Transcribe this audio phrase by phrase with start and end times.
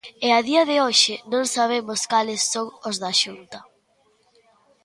[0.27, 3.59] E a día de hoxe non sabemos cales son os da Xunta.